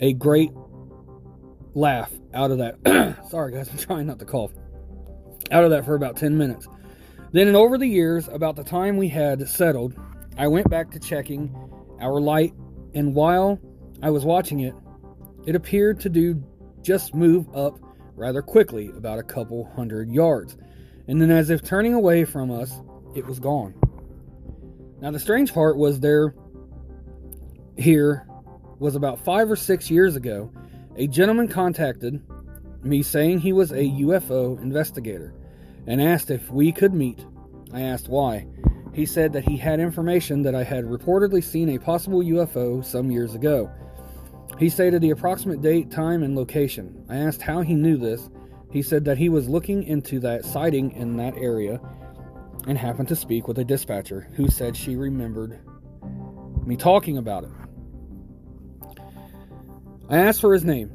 a 0.00 0.12
great 0.14 0.50
laugh 1.74 2.10
out 2.32 2.50
of 2.50 2.58
that. 2.58 3.24
Sorry, 3.30 3.52
guys, 3.52 3.68
I'm 3.70 3.78
trying 3.78 4.06
not 4.06 4.18
to 4.18 4.24
cough. 4.24 4.52
Out 5.50 5.64
of 5.64 5.70
that 5.70 5.84
for 5.84 5.94
about 5.94 6.16
10 6.16 6.36
minutes. 6.36 6.66
Then, 7.34 7.56
over 7.56 7.76
the 7.76 7.88
years, 7.88 8.28
about 8.28 8.54
the 8.54 8.62
time 8.62 8.96
we 8.96 9.08
had 9.08 9.48
settled, 9.48 9.92
I 10.38 10.46
went 10.46 10.70
back 10.70 10.92
to 10.92 11.00
checking 11.00 11.52
our 12.00 12.20
light, 12.20 12.54
and 12.94 13.12
while 13.12 13.58
I 14.00 14.10
was 14.10 14.24
watching 14.24 14.60
it, 14.60 14.72
it 15.44 15.56
appeared 15.56 15.98
to 16.02 16.08
do 16.08 16.40
just 16.82 17.12
move 17.12 17.52
up 17.52 17.76
rather 18.14 18.40
quickly, 18.40 18.92
about 18.96 19.18
a 19.18 19.24
couple 19.24 19.68
hundred 19.74 20.12
yards, 20.12 20.56
and 21.08 21.20
then, 21.20 21.32
as 21.32 21.50
if 21.50 21.60
turning 21.60 21.92
away 21.92 22.24
from 22.24 22.52
us, 22.52 22.80
it 23.16 23.26
was 23.26 23.40
gone. 23.40 23.74
Now, 25.00 25.10
the 25.10 25.18
strange 25.18 25.52
part 25.52 25.76
was 25.76 25.98
there 25.98 26.36
here 27.76 28.28
was 28.78 28.94
about 28.94 29.18
five 29.24 29.50
or 29.50 29.56
six 29.56 29.90
years 29.90 30.14
ago, 30.14 30.52
a 30.94 31.08
gentleman 31.08 31.48
contacted 31.48 32.22
me 32.84 33.02
saying 33.02 33.40
he 33.40 33.52
was 33.52 33.72
a 33.72 33.82
UFO 33.82 34.62
investigator 34.62 35.34
and 35.86 36.00
asked 36.00 36.30
if 36.30 36.50
we 36.50 36.72
could 36.72 36.94
meet. 36.94 37.24
I 37.72 37.82
asked 37.82 38.08
why. 38.08 38.46
He 38.92 39.06
said 39.06 39.32
that 39.32 39.44
he 39.44 39.56
had 39.56 39.80
information 39.80 40.42
that 40.42 40.54
I 40.54 40.62
had 40.62 40.84
reportedly 40.84 41.42
seen 41.42 41.70
a 41.70 41.78
possible 41.78 42.22
UFO 42.22 42.84
some 42.84 43.10
years 43.10 43.34
ago. 43.34 43.70
He 44.58 44.68
stated 44.68 45.02
the 45.02 45.10
approximate 45.10 45.62
date, 45.62 45.90
time, 45.90 46.22
and 46.22 46.36
location. 46.36 47.04
I 47.08 47.16
asked 47.16 47.42
how 47.42 47.62
he 47.62 47.74
knew 47.74 47.96
this. 47.96 48.30
He 48.70 48.82
said 48.82 49.04
that 49.06 49.18
he 49.18 49.28
was 49.28 49.48
looking 49.48 49.82
into 49.82 50.20
that 50.20 50.44
sighting 50.44 50.92
in 50.92 51.16
that 51.16 51.36
area 51.36 51.80
and 52.66 52.78
happened 52.78 53.08
to 53.08 53.16
speak 53.16 53.48
with 53.48 53.58
a 53.58 53.64
dispatcher 53.64 54.28
who 54.34 54.48
said 54.48 54.76
she 54.76 54.96
remembered 54.96 55.60
me 56.64 56.76
talking 56.76 57.18
about 57.18 57.44
it. 57.44 57.50
I 60.08 60.18
asked 60.18 60.40
for 60.40 60.52
his 60.52 60.64
name, 60.64 60.92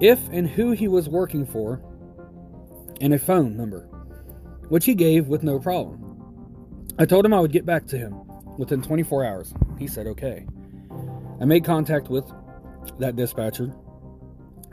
if 0.00 0.20
and 0.30 0.48
who 0.48 0.72
he 0.72 0.88
was 0.88 1.08
working 1.08 1.46
for, 1.46 1.80
and 3.00 3.14
a 3.14 3.18
phone 3.18 3.56
number, 3.56 3.82
which 4.68 4.84
he 4.84 4.94
gave 4.94 5.28
with 5.28 5.42
no 5.42 5.58
problem. 5.58 6.04
I 6.98 7.06
told 7.06 7.24
him 7.24 7.32
I 7.32 7.40
would 7.40 7.52
get 7.52 7.66
back 7.66 7.86
to 7.88 7.98
him 7.98 8.14
within 8.58 8.82
24 8.82 9.24
hours. 9.24 9.54
He 9.78 9.86
said 9.86 10.06
okay. 10.08 10.46
I 11.40 11.44
made 11.44 11.64
contact 11.64 12.08
with 12.08 12.30
that 12.98 13.16
dispatcher. 13.16 13.74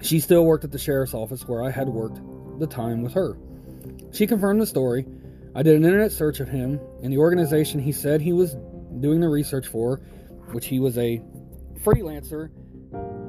She 0.01 0.19
still 0.19 0.45
worked 0.45 0.63
at 0.63 0.71
the 0.71 0.79
sheriff's 0.79 1.13
office 1.13 1.47
where 1.47 1.63
I 1.63 1.69
had 1.69 1.87
worked 1.87 2.19
the 2.59 2.67
time 2.67 3.01
with 3.01 3.13
her. 3.13 3.37
She 4.11 4.27
confirmed 4.27 4.61
the 4.61 4.65
story. 4.65 5.05
I 5.53 5.63
did 5.63 5.75
an 5.75 5.85
internet 5.85 6.11
search 6.11 6.39
of 6.39 6.49
him 6.49 6.79
and 7.01 7.13
the 7.13 7.17
organization 7.19 7.79
he 7.79 7.91
said 7.91 8.21
he 8.21 8.33
was 8.33 8.55
doing 8.99 9.19
the 9.19 9.29
research 9.29 9.67
for, 9.67 9.97
which 10.51 10.67
he 10.67 10.79
was 10.79 10.97
a 10.97 11.21
freelancer 11.83 12.49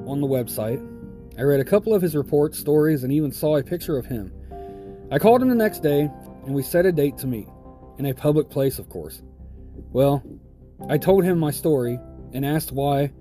on 0.09 0.21
the 0.21 0.26
website. 0.26 0.85
I 1.38 1.43
read 1.43 1.61
a 1.61 1.65
couple 1.65 1.95
of 1.95 2.00
his 2.00 2.17
reports, 2.17 2.59
stories, 2.59 3.05
and 3.05 3.12
even 3.12 3.31
saw 3.31 3.57
a 3.57 3.62
picture 3.62 3.99
of 3.99 4.07
him. 4.07 4.33
I 5.10 5.18
called 5.20 5.40
him 5.40 5.48
the 5.48 5.54
next 5.54 5.82
day 5.82 6.10
and 6.44 6.54
we 6.54 6.62
set 6.62 6.86
a 6.86 6.92
date 6.92 7.18
to 7.18 7.26
meet, 7.26 7.48
in 7.98 8.06
a 8.06 8.14
public 8.14 8.50
place, 8.50 8.78
of 8.78 8.88
course. 8.88 9.22
Well, 9.92 10.22
I 10.88 10.98
told 10.98 11.25
him 11.25 11.38
my 11.38 11.50
story 11.50 11.98
and 12.32 12.44
asked 12.44 12.72
why 12.72 13.12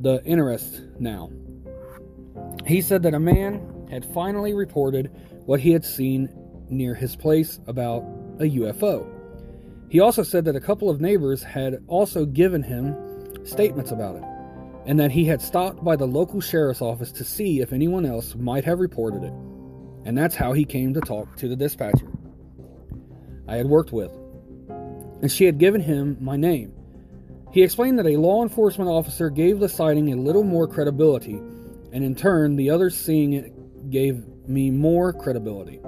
the 0.00 0.22
interest 0.24 0.82
now. 0.98 1.30
He 2.66 2.80
said 2.80 3.02
that 3.02 3.14
a 3.14 3.20
man 3.20 3.86
had 3.90 4.04
finally 4.14 4.54
reported 4.54 5.10
what 5.46 5.60
he 5.60 5.72
had 5.72 5.84
seen 5.84 6.28
near 6.70 6.94
his 6.94 7.16
place 7.16 7.60
about 7.66 8.02
a 8.40 8.44
UFO. 8.44 9.06
He 9.90 10.00
also 10.00 10.22
said 10.22 10.44
that 10.46 10.56
a 10.56 10.60
couple 10.60 10.90
of 10.90 11.00
neighbors 11.00 11.42
had 11.42 11.82
also 11.86 12.24
given 12.24 12.62
him 12.62 12.96
statements 13.44 13.90
about 13.90 14.16
it, 14.16 14.24
and 14.86 14.98
that 14.98 15.10
he 15.10 15.24
had 15.24 15.40
stopped 15.40 15.84
by 15.84 15.96
the 15.96 16.06
local 16.06 16.40
sheriff's 16.40 16.82
office 16.82 17.12
to 17.12 17.24
see 17.24 17.60
if 17.60 17.72
anyone 17.72 18.06
else 18.06 18.34
might 18.34 18.64
have 18.64 18.80
reported 18.80 19.22
it. 19.22 19.32
And 20.04 20.16
that's 20.16 20.34
how 20.34 20.52
he 20.52 20.64
came 20.64 20.94
to 20.94 21.00
talk 21.00 21.36
to 21.36 21.48
the 21.48 21.56
dispatcher 21.56 22.10
I 23.48 23.56
had 23.56 23.66
worked 23.66 23.92
with. 23.92 24.12
And 25.22 25.30
she 25.30 25.44
had 25.44 25.58
given 25.58 25.80
him 25.80 26.16
my 26.20 26.36
name 26.36 26.74
he 27.54 27.62
explained 27.62 28.00
that 28.00 28.06
a 28.06 28.16
law 28.16 28.42
enforcement 28.42 28.90
officer 28.90 29.30
gave 29.30 29.60
the 29.60 29.68
sighting 29.68 30.12
a 30.12 30.16
little 30.16 30.42
more 30.42 30.66
credibility, 30.66 31.34
and 31.92 32.02
in 32.02 32.16
turn, 32.16 32.56
the 32.56 32.68
others 32.68 32.96
seeing 32.96 33.32
it 33.32 33.90
gave 33.90 34.26
me 34.48 34.72
more 34.72 35.12
credibility. 35.12 35.80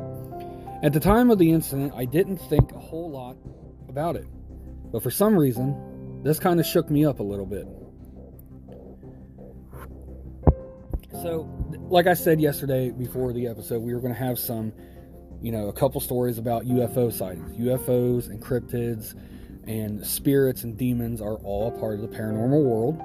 At 0.84 0.92
the 0.92 1.00
time 1.00 1.28
of 1.28 1.38
the 1.38 1.50
incident, 1.50 1.92
I 1.96 2.04
didn't 2.04 2.36
think 2.36 2.70
a 2.70 2.78
whole 2.78 3.10
lot 3.10 3.36
about 3.88 4.14
it, 4.14 4.28
but 4.92 5.02
for 5.02 5.10
some 5.10 5.36
reason, 5.36 6.22
this 6.22 6.38
kind 6.38 6.60
of 6.60 6.66
shook 6.66 6.88
me 6.88 7.04
up 7.04 7.18
a 7.18 7.24
little 7.24 7.46
bit. 7.46 7.66
So, 11.12 11.48
like 11.88 12.06
I 12.06 12.14
said 12.14 12.40
yesterday 12.40 12.90
before 12.90 13.32
the 13.32 13.46
episode, 13.46 13.82
we 13.82 13.94
were 13.94 14.00
going 14.00 14.12
to 14.12 14.18
have 14.18 14.38
some, 14.38 14.72
you 15.40 15.52
know, 15.52 15.68
a 15.68 15.72
couple 15.72 16.00
stories 16.00 16.38
about 16.38 16.66
UFO 16.66 17.12
sightings, 17.12 17.56
UFOs 17.56 18.28
and 18.28 18.42
cryptids 18.42 19.14
and 19.66 20.06
spirits 20.06 20.62
and 20.62 20.76
demons 20.76 21.20
are 21.20 21.36
all 21.36 21.70
part 21.72 21.94
of 21.94 22.00
the 22.00 22.08
paranormal 22.08 22.64
world. 22.64 23.02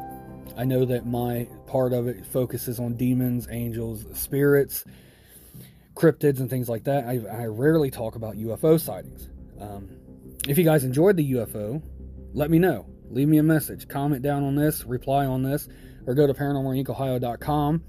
I 0.57 0.63
know 0.63 0.85
that 0.85 1.05
my 1.05 1.47
part 1.67 1.93
of 1.93 2.07
it 2.07 2.25
focuses 2.25 2.79
on 2.79 2.95
demons, 2.95 3.47
angels, 3.49 4.05
spirits, 4.13 4.83
cryptids, 5.95 6.39
and 6.39 6.49
things 6.49 6.67
like 6.67 6.83
that. 6.85 7.05
I, 7.05 7.21
I 7.31 7.45
rarely 7.45 7.91
talk 7.91 8.15
about 8.15 8.35
UFO 8.35 8.79
sightings. 8.79 9.29
Um, 9.59 9.89
if 10.47 10.57
you 10.57 10.63
guys 10.63 10.83
enjoyed 10.83 11.17
the 11.17 11.33
UFO, 11.33 11.81
let 12.33 12.49
me 12.49 12.59
know. 12.59 12.85
Leave 13.09 13.27
me 13.27 13.37
a 13.37 13.43
message, 13.43 13.87
comment 13.87 14.21
down 14.21 14.43
on 14.43 14.55
this, 14.55 14.85
reply 14.85 15.25
on 15.25 15.43
this, 15.43 15.67
or 16.05 16.13
go 16.13 16.27
to 16.27 16.33
paranormalincohio.com 16.33 17.83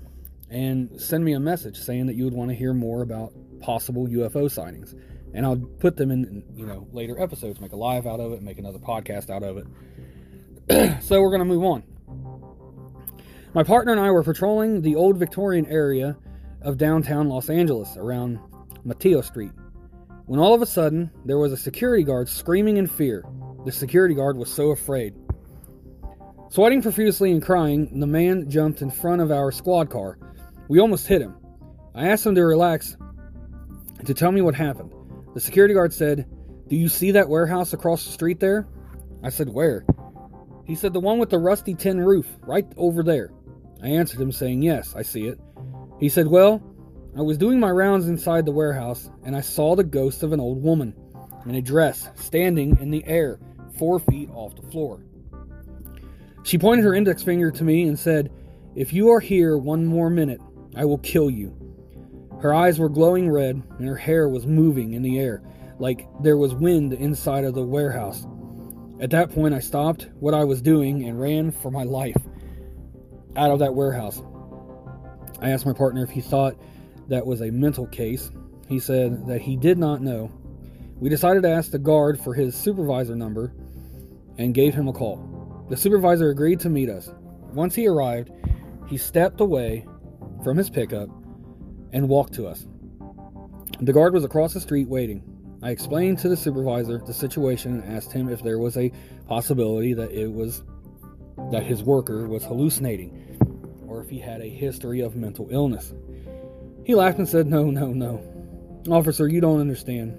and 0.51 1.01
send 1.01 1.25
me 1.25 1.33
a 1.33 1.41
message 1.41 1.79
saying 1.79 2.07
that 2.07 2.15
you 2.15 2.25
would 2.25 2.35
want 2.35 2.51
to 2.51 2.55
hear 2.55 2.75
more 2.75 3.03
about 3.03 3.33
possible 3.61 4.07
UFO 4.07 4.51
sightings 4.51 4.95
and 5.35 5.47
I'll 5.47 5.57
put 5.57 5.97
them 5.97 6.11
in, 6.11 6.45
you 6.55 6.67
know, 6.67 6.87
later 6.93 7.21
episodes, 7.21 7.61
make 7.61 7.73
a 7.73 7.77
live 7.77 8.07
out 8.07 8.21
of 8.21 8.33
it, 8.33 8.43
make 8.43 8.59
another 8.59 8.79
podcast 8.79 9.31
out 9.31 9.43
of 9.43 9.59
it. 9.59 11.03
so 11.03 11.21
we're 11.21 11.31
going 11.31 11.41
to 11.41 11.45
move 11.45 11.65
on. 11.65 11.83
My 13.55 13.63
partner 13.63 13.93
and 13.93 14.01
I 14.01 14.11
were 14.11 14.23
patrolling 14.23 14.83
the 14.83 14.97
old 14.97 15.19
Victorian 15.19 15.67
area 15.67 16.17
of 16.63 16.79
downtown 16.79 17.29
Los 17.29 17.51
Angeles 17.51 17.97
around 17.97 18.39
Mateo 18.85 19.21
Street 19.21 19.53
when 20.27 20.39
all 20.39 20.55
of 20.55 20.63
a 20.63 20.67
sudden 20.67 21.11
there 21.25 21.39
was 21.39 21.53
a 21.53 21.57
security 21.57 22.05
guard 22.05 22.29
screaming 22.29 22.77
in 22.77 22.87
fear. 22.87 23.25
The 23.65 23.73
security 23.73 24.15
guard 24.15 24.37
was 24.37 24.53
so 24.53 24.71
afraid. 24.71 25.15
Sweating 26.53 26.83
profusely 26.83 27.33
and 27.33 27.43
crying, 27.43 27.99
the 27.99 28.07
man 28.07 28.51
jumped 28.51 28.83
in 28.83 28.91
front 28.91 29.23
of 29.23 29.31
our 29.31 29.51
squad 29.51 29.89
car. 29.89 30.19
We 30.69 30.81
almost 30.81 31.07
hit 31.07 31.23
him. 31.23 31.35
I 31.95 32.09
asked 32.09 32.27
him 32.27 32.35
to 32.35 32.45
relax 32.45 32.95
and 33.97 34.07
to 34.07 34.13
tell 34.13 34.31
me 34.31 34.43
what 34.43 34.55
happened. 34.55 34.93
The 35.33 35.41
security 35.41 35.73
guard 35.73 35.95
said, 35.95 36.29
Do 36.69 36.77
you 36.77 36.91
see 36.91 37.13
that 37.13 37.31
warehouse 37.31 37.73
across 37.73 38.05
the 38.05 38.13
street 38.13 38.39
there? 38.39 38.69
I 39.23 39.31
said, 39.31 39.49
Where? 39.49 39.87
He 40.67 40.75
said, 40.75 40.93
The 40.93 41.01
one 41.01 41.19
with 41.19 41.31
the 41.31 41.39
rusty 41.39 41.75
tin 41.75 41.99
roof, 41.99 42.27
right 42.43 42.71
over 42.77 43.03
there. 43.03 43.33
I 43.83 43.87
answered 43.87 44.21
him, 44.21 44.31
saying, 44.31 44.61
Yes, 44.61 44.95
I 44.95 45.01
see 45.01 45.29
it. 45.29 45.41
He 46.01 46.11
said, 46.11 46.27
Well, 46.27 46.63
I 47.17 47.23
was 47.23 47.39
doing 47.39 47.61
my 47.61 47.71
rounds 47.71 48.09
inside 48.09 48.45
the 48.45 48.53
warehouse, 48.53 49.11
and 49.25 49.35
I 49.35 49.41
saw 49.41 49.75
the 49.75 49.85
ghost 49.85 50.23
of 50.23 50.35
an 50.35 50.41
old 50.41 50.63
woman 50.63 50.95
in 51.47 51.55
a 51.55 51.63
dress 51.63 52.11
standing 52.17 52.77
in 52.79 52.91
the 52.91 53.07
air, 53.07 53.41
four 53.79 53.99
feet 53.99 54.29
off 54.35 54.55
the 54.55 54.71
floor. 54.71 55.01
She 56.45 56.59
pointed 56.59 56.85
her 56.85 56.95
index 56.95 57.23
finger 57.23 57.51
to 57.51 57.65
me 57.65 57.85
and 57.85 57.99
said, 57.99 58.31
If 58.75 58.93
you 58.93 59.11
are 59.11 59.21
here 59.21 59.57
one 59.57 59.87
more 59.87 60.11
minute, 60.11 60.41
I 60.75 60.85
will 60.85 60.99
kill 60.99 61.31
you. 61.31 61.57
Her 62.41 62.53
eyes 62.53 62.79
were 62.79 62.89
glowing 62.89 63.31
red, 63.31 63.63
and 63.79 63.87
her 63.87 63.97
hair 63.97 64.29
was 64.29 64.47
moving 64.47 64.95
in 64.95 65.03
the 65.03 65.19
air, 65.21 65.43
like 65.79 66.09
there 66.23 66.37
was 66.37 66.55
wind 66.55 66.93
inside 66.93 67.45
of 67.45 67.55
the 67.55 67.65
warehouse. 67.65 68.27
At 69.01 69.11
that 69.11 69.31
point, 69.31 69.55
I 69.55 69.61
stopped 69.61 70.09
what 70.19 70.35
I 70.35 70.45
was 70.45 70.61
doing 70.61 71.09
and 71.09 71.21
ran 71.21 71.53
for 71.53 71.71
my 71.71 71.85
life 71.85 72.17
out 73.37 73.51
of 73.51 73.61
that 73.61 73.75
warehouse. 73.75 74.21
I 75.41 75.51
asked 75.51 75.67
my 75.67 75.73
partner 75.73 76.03
if 76.03 76.11
he 76.11 76.21
thought 76.21 76.57
that 77.09 77.27
was 77.27 77.41
a 77.41 77.51
mental 77.51 77.87
case. 77.87 78.31
He 78.69 78.79
said 78.79 79.27
that 79.27 79.41
he 79.41 79.57
did 79.57 79.79
not 79.79 80.03
know. 80.03 80.31
We 80.99 81.09
decided 81.09 81.43
to 81.43 81.51
ask 81.51 81.71
the 81.71 81.79
guard 81.79 82.21
for 82.21 82.35
his 82.35 82.55
supervisor 82.55 83.17
number 83.17 83.53
and 84.39 84.55
gave 84.55 84.75
him 84.75 84.89
a 84.89 84.93
call. 84.93 85.32
The 85.73 85.79
supervisor 85.79 86.29
agreed 86.29 86.61
to 86.61 86.69
meet 86.69 86.91
us. 86.91 87.11
Once 87.55 87.75
he 87.75 87.89
arrived, 87.89 88.31
he 88.89 88.99
stepped 88.99 89.41
away 89.41 89.87
from 90.45 90.59
his 90.59 90.69
pickup 90.69 91.09
and 91.95 92.11
walked 92.11 92.35
to 92.35 92.47
us. 92.47 92.67
The 93.81 93.95
guard 93.95 94.13
was 94.13 94.23
across 94.23 94.53
the 94.53 94.61
street 94.61 94.87
waiting. 94.87 95.23
I 95.63 95.71
explained 95.71 96.19
to 96.19 96.29
the 96.29 96.37
supervisor 96.37 96.99
the 96.99 97.15
situation 97.15 97.81
and 97.81 97.91
asked 97.91 98.13
him 98.13 98.29
if 98.29 98.43
there 98.43 98.59
was 98.59 98.77
a 98.77 98.93
possibility 99.27 99.95
that 99.95 100.13
it 100.13 100.31
was 100.31 100.63
that 101.51 101.63
his 101.63 101.83
worker 101.83 102.29
was 102.29 102.45
hallucinating 102.45 103.39
or 103.89 104.03
if 104.03 104.11
he 104.11 104.19
had 104.19 104.43
a 104.43 104.51
history 104.51 105.01
of 105.01 105.17
mental 105.17 105.49
illness. 105.51 105.95
He 106.85 106.95
laughed 106.95 107.17
and 107.17 107.27
said, 107.27 107.47
"No, 107.47 107.71
no, 107.71 107.95
no. 107.95 108.21
Officer, 108.91 109.27
you 109.27 109.41
don't 109.41 109.61
understand. 109.61 110.19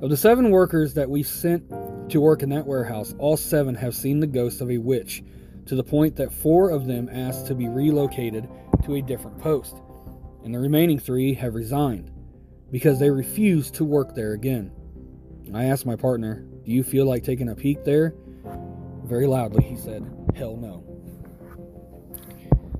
Of 0.00 0.08
the 0.08 0.16
7 0.16 0.50
workers 0.50 0.94
that 0.94 1.10
we 1.10 1.24
sent 1.24 1.68
to 2.10 2.20
work 2.20 2.42
in 2.42 2.48
that 2.50 2.66
warehouse, 2.66 3.14
all 3.18 3.36
7 3.36 3.74
have 3.74 3.94
seen 3.94 4.20
the 4.20 4.26
ghost 4.26 4.60
of 4.60 4.70
a 4.70 4.78
witch 4.78 5.22
to 5.66 5.74
the 5.74 5.84
point 5.84 6.16
that 6.16 6.32
4 6.32 6.70
of 6.70 6.86
them 6.86 7.08
asked 7.12 7.46
to 7.46 7.54
be 7.54 7.68
relocated 7.68 8.48
to 8.84 8.94
a 8.94 9.02
different 9.02 9.38
post, 9.38 9.76
and 10.44 10.54
the 10.54 10.58
remaining 10.58 10.98
3 10.98 11.34
have 11.34 11.54
resigned 11.54 12.10
because 12.70 12.98
they 12.98 13.10
refuse 13.10 13.70
to 13.72 13.84
work 13.84 14.14
there 14.14 14.32
again. 14.32 14.70
I 15.54 15.64
asked 15.64 15.86
my 15.86 15.96
partner, 15.96 16.44
Do 16.64 16.72
you 16.72 16.82
feel 16.82 17.06
like 17.06 17.24
taking 17.24 17.48
a 17.48 17.54
peek 17.54 17.84
there? 17.84 18.14
Very 19.04 19.26
loudly, 19.26 19.64
he 19.64 19.76
said, 19.76 20.04
Hell 20.34 20.56
no. 20.56 20.84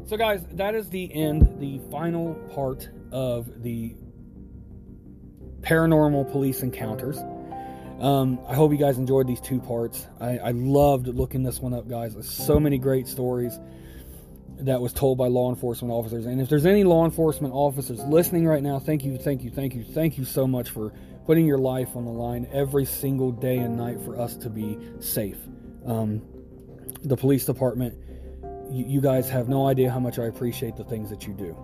So, 0.06 0.16
guys, 0.16 0.47
that 0.52 0.75
is 0.75 0.88
the 0.88 1.12
end, 1.14 1.61
the 1.61 1.80
final 1.90 2.35
part 2.54 2.88
of 3.12 3.62
the 3.62 3.94
paranormal 5.61 6.30
police 6.30 6.62
encounters. 6.62 7.18
Um, 8.00 8.38
I 8.47 8.55
hope 8.55 8.71
you 8.71 8.78
guys 8.78 8.97
enjoyed 8.97 9.26
these 9.26 9.40
two 9.40 9.61
parts. 9.61 10.07
I, 10.21 10.38
I 10.38 10.50
loved 10.52 11.09
looking 11.09 11.43
this 11.43 11.59
one 11.59 11.75
up, 11.75 11.88
guys. 11.88 12.14
There's 12.14 12.31
so 12.31 12.61
many 12.61 12.78
great 12.78 13.09
stories 13.09 13.59
that 14.61 14.81
was 14.81 14.93
told 14.93 15.19
by 15.19 15.28
law 15.28 15.50
enforcement 15.50 15.93
officers. 15.93 16.26
And 16.26 16.40
if 16.40 16.49
there's 16.49 16.67
any 16.67 16.85
law 16.85 17.05
enforcement 17.05 17.55
officers 17.55 18.00
listening 18.05 18.47
right 18.47 18.62
now, 18.62 18.78
thank 18.78 19.05
you, 19.05 19.19
thank 19.19 19.43
you, 19.43 19.50
thank 19.50 19.75
you, 19.75 19.85
thank 19.85 20.19
you 20.19 20.25
so 20.25 20.47
much 20.47 20.71
for 20.71 20.93
putting 21.26 21.47
your 21.47 21.59
life 21.59 21.97
on 21.97 22.05
the 22.05 22.11
line 22.11 22.49
every 22.52 22.85
single 22.85 23.33
day 23.33 23.59
and 23.59 23.76
night 23.76 24.00
for 24.00 24.19
us 24.19 24.37
to 24.37 24.50
be 24.50 24.78
safe. 25.00 25.37
Um, 25.85 26.23
the 27.02 27.17
police 27.17 27.45
department, 27.45 27.95
you, 28.71 28.85
you, 28.87 29.00
guys 29.00 29.28
have 29.28 29.49
no 29.49 29.67
idea 29.67 29.90
how 29.90 30.00
much 30.00 30.19
I 30.19 30.25
appreciate 30.25 30.76
the 30.76 30.85
things 30.85 31.11
that 31.11 31.26
you 31.26 31.35
do. 31.35 31.57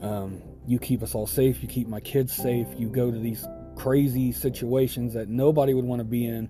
Um, 0.00 0.42
you 0.66 0.78
keep 0.78 1.02
us 1.02 1.14
all 1.14 1.26
safe, 1.26 1.62
you 1.62 1.68
keep 1.68 1.88
my 1.88 2.00
kids 2.00 2.34
safe, 2.34 2.68
you 2.76 2.88
go 2.88 3.10
to 3.10 3.18
these 3.18 3.46
crazy 3.76 4.32
situations 4.32 5.14
that 5.14 5.28
nobody 5.28 5.74
would 5.74 5.84
want 5.84 6.00
to 6.00 6.04
be 6.04 6.26
in, 6.26 6.48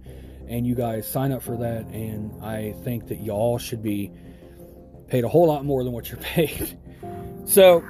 and 0.48 0.66
you 0.66 0.74
guys 0.74 1.08
sign 1.08 1.32
up 1.32 1.42
for 1.42 1.56
that. 1.58 1.86
And 1.86 2.42
I 2.42 2.72
think 2.84 3.08
that 3.08 3.20
y'all 3.20 3.58
should 3.58 3.82
be 3.82 4.12
paid 5.08 5.24
a 5.24 5.28
whole 5.28 5.46
lot 5.46 5.64
more 5.64 5.84
than 5.84 5.92
what 5.92 6.08
you're 6.10 6.18
paid. 6.20 6.78
So, 7.46 7.84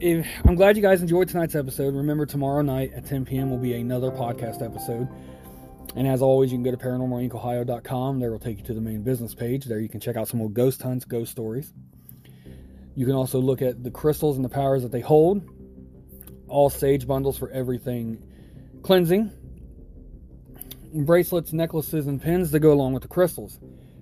if, 0.00 0.26
I'm 0.44 0.54
glad 0.54 0.76
you 0.76 0.82
guys 0.82 1.02
enjoyed 1.02 1.28
tonight's 1.28 1.54
episode. 1.54 1.94
Remember, 1.94 2.26
tomorrow 2.26 2.62
night 2.62 2.92
at 2.94 3.06
10 3.06 3.24
p.m. 3.24 3.50
will 3.50 3.58
be 3.58 3.74
another 3.74 4.10
podcast 4.10 4.62
episode. 4.62 5.08
And 5.96 6.06
as 6.06 6.22
always, 6.22 6.52
you 6.52 6.58
can 6.58 6.64
go 6.64 6.70
to 6.70 6.76
paranormalincohio.com. 6.76 8.20
There 8.20 8.30
will 8.30 8.38
take 8.38 8.58
you 8.58 8.64
to 8.64 8.74
the 8.74 8.80
main 8.80 9.02
business 9.02 9.34
page. 9.34 9.64
There 9.64 9.80
you 9.80 9.88
can 9.88 10.00
check 10.00 10.16
out 10.16 10.28
some 10.28 10.38
more 10.38 10.50
ghost 10.50 10.82
hunts, 10.82 11.04
ghost 11.04 11.32
stories. 11.32 11.72
You 12.94 13.06
can 13.06 13.14
also 13.14 13.40
look 13.40 13.62
at 13.62 13.82
the 13.82 13.90
crystals 13.90 14.36
and 14.36 14.44
the 14.44 14.48
powers 14.48 14.82
that 14.82 14.92
they 14.92 15.00
hold. 15.00 15.48
All 16.48 16.70
sage 16.70 17.06
bundles 17.06 17.38
for 17.38 17.50
everything 17.50 18.22
cleansing. 18.82 19.30
Bracelets, 20.94 21.52
necklaces, 21.52 22.06
and 22.06 22.20
pins 22.20 22.50
that 22.50 22.60
go 22.60 22.72
along 22.72 22.94
with 22.94 23.02
the 23.02 23.08
crystals. 23.08 23.58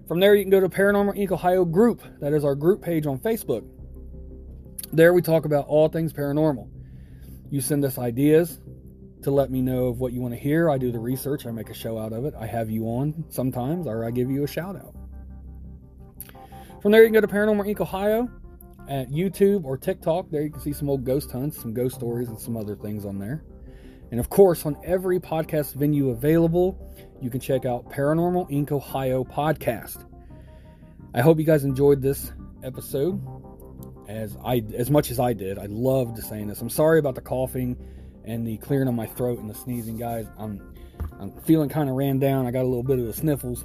From 0.07 0.21
there, 0.21 0.35
you 0.35 0.45
can 0.45 0.51
go 0.51 0.61
to 0.61 0.69
Paranormal 0.69 1.19
Inc. 1.19 1.33
Ohio 1.33 1.65
group. 1.65 2.01
That 2.21 2.33
is 2.33 2.45
our 2.45 2.55
group 2.55 2.81
page 2.83 3.07
on 3.07 3.19
Facebook. 3.19 3.65
There, 4.93 5.13
we 5.13 5.21
talk 5.21 5.45
about 5.45 5.67
all 5.67 5.89
things 5.89 6.13
paranormal. 6.13 6.69
You 7.51 7.61
send 7.61 7.85
us 7.85 7.99
ideas 7.99 8.61
to 9.23 9.33
let 9.33 9.51
me 9.51 9.61
know 9.61 9.87
of 9.87 9.99
what 9.99 10.13
you 10.13 10.21
want 10.21 10.35
to 10.35 10.39
hear. 10.39 10.71
I 10.71 10.79
do 10.79 10.93
the 10.93 11.01
research, 11.01 11.45
I 11.47 11.51
make 11.51 11.71
a 11.71 11.75
show 11.75 11.99
out 11.99 12.13
of 12.13 12.25
it. 12.25 12.35
I 12.39 12.47
have 12.47 12.71
you 12.71 12.85
on 12.85 13.25
sometimes, 13.29 13.89
or 13.89 14.05
I 14.05 14.13
give 14.13 14.31
you 14.31 14.45
a 14.45 14.47
shout 14.47 14.77
out. 14.77 14.95
From 16.81 16.93
there, 16.93 17.03
you 17.03 17.09
can 17.09 17.15
go 17.15 17.21
to 17.21 17.27
Paranormal 17.27 17.67
Inc. 17.67 17.81
Ohio 17.81 18.31
at 18.89 19.11
YouTube 19.11 19.65
or 19.65 19.77
TikTok. 19.77 20.31
There, 20.31 20.43
you 20.43 20.51
can 20.51 20.61
see 20.61 20.73
some 20.73 20.89
old 20.89 21.05
ghost 21.05 21.33
hunts, 21.33 21.61
some 21.61 21.75
ghost 21.75 21.97
stories, 21.97 22.29
and 22.29 22.39
some 22.39 22.57
other 22.57 22.77
things 22.77 23.05
on 23.05 23.19
there. 23.19 23.43
And 24.11 24.21
of 24.21 24.29
course, 24.31 24.65
on 24.67 24.77
every 24.85 25.19
podcast 25.19 25.75
venue 25.75 26.11
available, 26.11 26.79
you 27.21 27.31
can 27.31 27.41
check 27.41 27.65
out 27.65 27.91
Paranormal 27.91 28.51
Inc. 28.51 28.71
Ohio 28.71 29.25
podcast. 29.25 30.05
I 31.15 31.23
hope 31.23 31.39
you 31.39 31.45
guys 31.45 31.65
enjoyed 31.65 32.03
this 32.03 32.33
episode 32.63 33.21
as 34.09 34.37
I 34.45 34.63
as 34.77 34.91
much 34.91 35.11
as 35.11 35.19
I 35.19 35.33
did. 35.33 35.59
I 35.59 35.67
loved 35.67 36.19
saying 36.19 36.49
this. 36.49 36.61
I'm 36.61 36.71
sorry 36.71 36.99
about 36.99 37.15
the 37.15 37.21
coughing 37.21 37.77
and 38.25 38.47
the 38.47 38.59
clearing 38.59 38.89
of 38.89 38.95
my 38.95 39.07
throat 39.07 39.39
and 39.39 39.49
the 39.49 39.55
sneezing, 39.55 39.97
guys. 39.97 40.27
I'm 40.39 40.75
I'm 41.19 41.33
feeling 41.43 41.69
kind 41.69 41.89
of 41.89 41.97
ran 41.97 42.19
down. 42.19 42.47
I 42.47 42.51
got 42.51 42.63
a 42.63 42.69
little 42.69 42.83
bit 42.83 42.99
of 42.99 43.07
the 43.07 43.13
sniffles, 43.13 43.65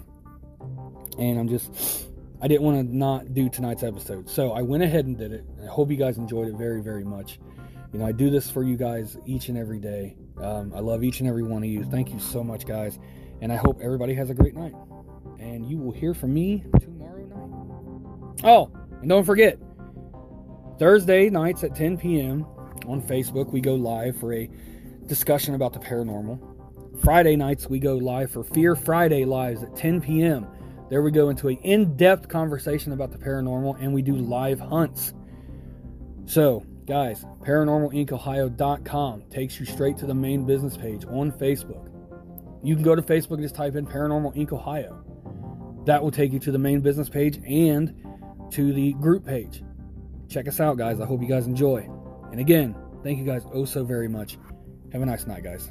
and 1.19 1.39
I'm 1.39 1.49
just 1.49 2.07
I 2.41 2.47
didn't 2.47 2.63
want 2.63 2.87
to 2.87 2.95
not 2.95 3.33
do 3.33 3.49
tonight's 3.49 3.83
episode, 3.83 4.29
so 4.29 4.51
I 4.53 4.61
went 4.61 4.83
ahead 4.83 5.05
and 5.05 5.17
did 5.17 5.31
it. 5.31 5.45
I 5.61 5.67
hope 5.67 5.91
you 5.91 5.97
guys 5.97 6.17
enjoyed 6.17 6.47
it 6.47 6.55
very 6.55 6.81
very 6.81 7.03
much. 7.03 7.39
You 7.93 7.99
know, 7.99 8.05
I 8.05 8.13
do 8.13 8.29
this 8.29 8.49
for 8.49 8.63
you 8.63 8.77
guys 8.77 9.17
each 9.25 9.49
and 9.49 9.57
every 9.57 9.79
day. 9.79 10.15
Um, 10.37 10.73
I 10.75 10.79
love 10.79 11.03
each 11.03 11.19
and 11.19 11.29
every 11.29 11.43
one 11.43 11.63
of 11.63 11.69
you. 11.69 11.83
Thank 11.83 12.11
you 12.11 12.19
so 12.19 12.43
much, 12.43 12.65
guys. 12.65 12.99
And 13.41 13.51
I 13.51 13.55
hope 13.55 13.79
everybody 13.81 14.13
has 14.13 14.29
a 14.29 14.33
great 14.33 14.55
night. 14.55 14.73
And 15.39 15.65
you 15.65 15.77
will 15.77 15.91
hear 15.91 16.13
from 16.13 16.33
me 16.33 16.63
tomorrow 16.79 17.25
night. 17.25 18.41
Oh, 18.43 18.71
and 19.01 19.09
don't 19.09 19.25
forget, 19.25 19.57
Thursday 20.79 21.29
nights 21.29 21.63
at 21.63 21.75
10 21.75 21.97
p.m. 21.97 22.45
on 22.87 23.01
Facebook, 23.01 23.51
we 23.51 23.61
go 23.61 23.75
live 23.75 24.19
for 24.19 24.33
a 24.33 24.49
discussion 25.05 25.55
about 25.55 25.73
the 25.73 25.79
paranormal. 25.79 26.39
Friday 27.03 27.35
nights, 27.35 27.67
we 27.67 27.79
go 27.79 27.95
live 27.95 28.31
for 28.31 28.43
Fear 28.43 28.75
Friday 28.75 29.25
Lives 29.25 29.63
at 29.63 29.75
10 29.75 30.01
p.m. 30.01 30.47
There 30.89 31.01
we 31.01 31.11
go 31.11 31.29
into 31.29 31.47
an 31.47 31.57
in 31.57 31.95
depth 31.95 32.27
conversation 32.27 32.91
about 32.91 33.11
the 33.11 33.17
paranormal 33.17 33.77
and 33.81 33.93
we 33.93 34.01
do 34.01 34.13
live 34.15 34.59
hunts. 34.59 35.13
So, 36.25 36.65
Guys, 36.85 37.25
paranormalincohio.com 37.41 39.23
takes 39.29 39.59
you 39.59 39.65
straight 39.65 39.97
to 39.97 40.05
the 40.05 40.13
main 40.13 40.45
business 40.45 40.75
page 40.75 41.05
on 41.05 41.31
Facebook. 41.31 41.89
You 42.63 42.75
can 42.75 42.83
go 42.83 42.95
to 42.95 43.01
Facebook 43.01 43.35
and 43.35 43.43
just 43.43 43.55
type 43.55 43.75
in 43.75 43.85
Paranormal 43.85 44.35
Inc. 44.35 44.51
Ohio. 44.51 45.03
That 45.85 46.03
will 46.03 46.11
take 46.11 46.31
you 46.31 46.39
to 46.39 46.51
the 46.51 46.59
main 46.59 46.81
business 46.81 47.09
page 47.09 47.39
and 47.47 47.93
to 48.51 48.73
the 48.73 48.93
group 48.93 49.25
page. 49.25 49.63
Check 50.29 50.47
us 50.47 50.59
out, 50.59 50.77
guys. 50.77 50.99
I 50.99 51.05
hope 51.05 51.21
you 51.21 51.27
guys 51.27 51.47
enjoy. 51.47 51.89
And 52.31 52.39
again, 52.39 52.75
thank 53.03 53.19
you 53.19 53.25
guys 53.25 53.43
oh 53.53 53.65
so 53.65 53.83
very 53.83 54.07
much. 54.07 54.37
Have 54.91 55.01
a 55.01 55.05
nice 55.05 55.25
night, 55.25 55.43
guys. 55.43 55.69